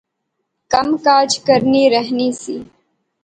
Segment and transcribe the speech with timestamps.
[0.71, 2.57] کم کاج کرنی رہنی سی